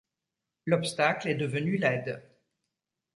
L’obstacle 0.65 1.27
est 1.29 1.35
devenu 1.35 1.77
l’aide. 1.77 2.19